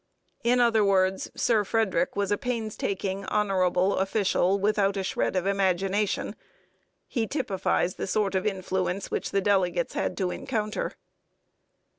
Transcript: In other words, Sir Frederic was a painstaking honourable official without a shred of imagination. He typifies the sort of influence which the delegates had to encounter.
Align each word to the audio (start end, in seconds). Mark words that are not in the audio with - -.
In 0.43 0.59
other 0.59 0.83
words, 0.83 1.29
Sir 1.35 1.63
Frederic 1.63 2.15
was 2.15 2.31
a 2.31 2.37
painstaking 2.39 3.23
honourable 3.25 3.95
official 3.97 4.57
without 4.59 4.97
a 4.97 5.03
shred 5.03 5.35
of 5.35 5.45
imagination. 5.45 6.35
He 7.07 7.27
typifies 7.27 7.97
the 7.97 8.07
sort 8.07 8.33
of 8.33 8.47
influence 8.47 9.11
which 9.11 9.29
the 9.29 9.41
delegates 9.41 9.93
had 9.93 10.17
to 10.17 10.31
encounter. 10.31 10.93